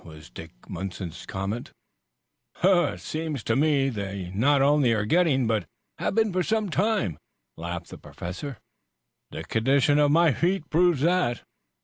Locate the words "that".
11.01-11.43